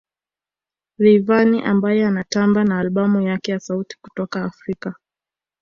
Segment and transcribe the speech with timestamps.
[0.97, 4.95] Rayvanny ambaye anatamba na albamu yake ya sauti kutoka Afrika